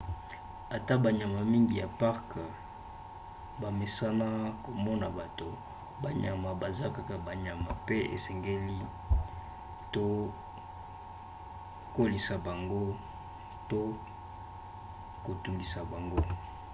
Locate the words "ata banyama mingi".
0.77-1.75